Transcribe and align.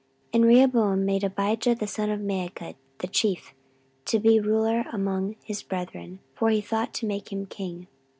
14:011:022 0.33 0.33
And 0.33 0.45
Rehoboam 0.45 1.05
made 1.05 1.23
Abijah 1.23 1.75
the 1.75 1.85
son 1.85 2.09
of 2.09 2.19
Maachah 2.21 2.73
the 2.97 3.07
chief, 3.07 3.53
to 4.05 4.17
be 4.17 4.39
ruler 4.39 4.85
among 4.91 5.35
his 5.43 5.61
brethren: 5.61 6.17
for 6.33 6.49
he 6.49 6.59
thought 6.59 6.91
to 6.95 7.05
make 7.05 7.31
him 7.31 7.45
king. 7.45 7.85